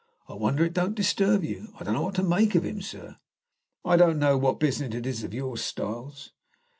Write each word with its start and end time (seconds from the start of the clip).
I 0.27 0.33
wonder 0.33 0.65
it 0.65 0.73
don't 0.73 0.95
disturb 0.95 1.43
you. 1.43 1.75
I 1.79 1.83
don't 1.83 1.93
know 1.93 2.01
what 2.01 2.15
to 2.15 2.23
make 2.23 2.55
of 2.55 2.63
him, 2.65 2.81
sir." 2.81 3.17
"I 3.85 3.97
don't 3.97 4.17
know 4.17 4.35
what 4.35 4.59
business 4.59 4.95
it 4.95 5.05
is 5.05 5.23
of 5.23 5.31
yours, 5.31 5.61
Styles." 5.63 6.31